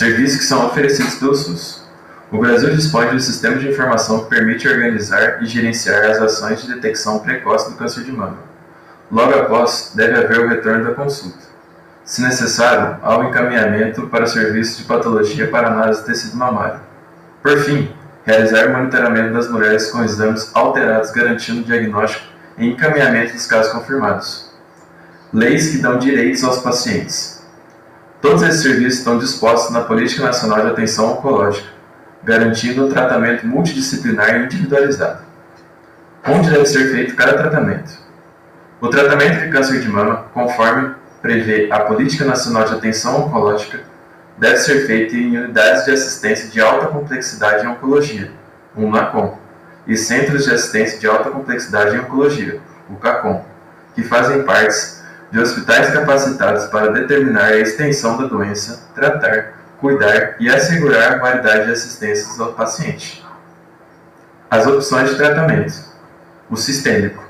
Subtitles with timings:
[0.00, 1.82] serviços que são oferecidos pelo SUS.
[2.32, 6.62] O Brasil dispõe de um sistema de informação que permite organizar e gerenciar as ações
[6.62, 8.38] de detecção precoce do câncer de mama.
[9.12, 11.50] Logo após, deve haver o retorno da consulta.
[12.02, 16.80] Se necessário, há o encaminhamento para serviços de patologia para análise de tecido mamário.
[17.42, 17.92] Por fim,
[18.24, 22.24] realizar o monitoramento das mulheres com exames alterados garantindo o diagnóstico
[22.56, 24.50] e encaminhamento dos casos confirmados.
[25.30, 27.39] Leis que dão direitos aos pacientes.
[28.20, 31.68] Todos esses serviços estão dispostos na Política Nacional de Atenção Oncológica,
[32.22, 35.20] garantindo um tratamento multidisciplinar e individualizado.
[36.26, 37.98] Onde deve ser feito cada tratamento?
[38.78, 43.80] O tratamento de câncer de mama, conforme prevê a Política Nacional de Atenção Oncológica,
[44.36, 48.30] deve ser feito em unidades de assistência de alta complexidade em oncologia,
[48.76, 49.38] um NACOM,
[49.86, 53.44] e centros de assistência de alta complexidade em oncologia, o CACOM,
[53.94, 54.99] que fazem parte
[55.30, 61.66] de hospitais capacitados para determinar a extensão da doença, tratar, cuidar e assegurar a qualidade
[61.66, 63.24] de assistência ao paciente.
[64.50, 65.72] As opções de tratamento:
[66.50, 67.24] o sistêmico.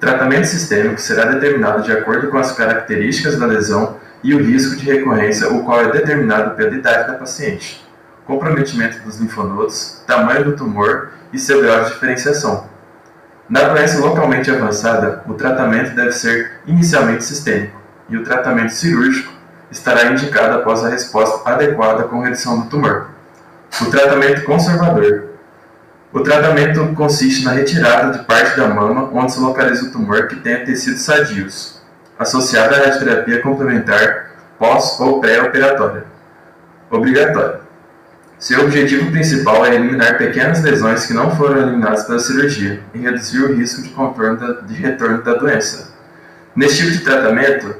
[0.00, 4.84] Tratamento sistêmico será determinado de acordo com as características da lesão e o risco de
[4.84, 7.86] recorrência, o qual é determinado pela idade da paciente,
[8.26, 12.73] comprometimento dos linfonodos, tamanho do tumor e seu grau de diferenciação.
[13.48, 17.78] Na doença localmente avançada, o tratamento deve ser inicialmente sistêmico
[18.08, 19.32] e o tratamento cirúrgico
[19.70, 23.08] estará indicado após a resposta adequada com redução do tumor.
[23.82, 25.24] O tratamento conservador.
[26.10, 30.36] O tratamento consiste na retirada de parte da mama onde se localiza o tumor que
[30.36, 31.82] tenha tecidos sadios,
[32.18, 36.04] associada à radioterapia complementar pós ou pré-operatória.
[36.90, 37.63] Obrigatória.
[38.44, 43.38] Seu objetivo principal é eliminar pequenas lesões que não foram eliminadas pela cirurgia e reduzir
[43.38, 43.88] o risco de,
[44.36, 45.94] da, de retorno da doença.
[46.54, 47.74] Neste tipo de tratamento,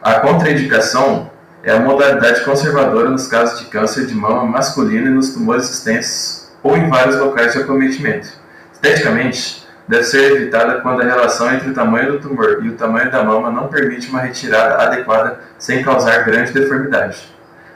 [0.00, 1.28] a contraindicação
[1.64, 6.52] é a modalidade conservadora nos casos de câncer de mama masculino e nos tumores extensos
[6.62, 8.28] ou em vários locais de acometimento.
[8.72, 13.10] Esteticamente, deve ser evitada quando a relação entre o tamanho do tumor e o tamanho
[13.10, 17.26] da mama não permite uma retirada adequada sem causar grande deformidade.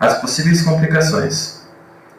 [0.00, 1.63] As possíveis complicações.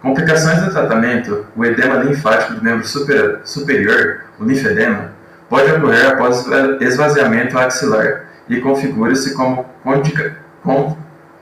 [0.05, 5.09] Complicações do tratamento, o edema linfático do membro super, superior, o linfedema,
[5.49, 6.45] pode ocorrer após
[6.79, 9.65] esvaziamento axilar e configura-se como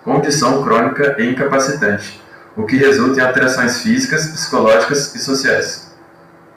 [0.06, 2.24] condição crônica e incapacitante,
[2.56, 5.83] o que resulta em alterações físicas, psicológicas e sociais.